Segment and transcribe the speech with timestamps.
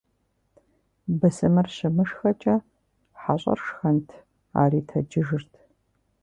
[1.19, 2.55] Бысымыр щымышхэкӀэ,
[3.21, 4.09] хьэщӀэр шхэнт-
[4.61, 5.53] ари тэджыжырт.